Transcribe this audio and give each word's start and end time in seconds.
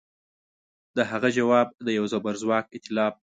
د 0.95 0.97
هغه 1.11 1.29
ځواب 1.37 1.67
د 1.85 1.87
یوه 1.97 2.07
زبرځواک 2.13 2.65
ایتلاف 2.75 3.13